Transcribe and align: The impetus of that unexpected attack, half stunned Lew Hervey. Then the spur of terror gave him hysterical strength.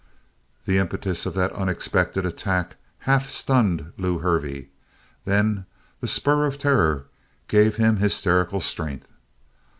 The 0.65 0.79
impetus 0.79 1.27
of 1.27 1.35
that 1.35 1.51
unexpected 1.53 2.25
attack, 2.25 2.77
half 3.05 3.29
stunned 3.29 3.93
Lew 3.99 4.17
Hervey. 4.17 4.69
Then 5.25 5.67
the 5.99 6.07
spur 6.07 6.47
of 6.47 6.57
terror 6.57 7.05
gave 7.47 7.75
him 7.75 7.97
hysterical 7.97 8.61
strength. 8.61 9.11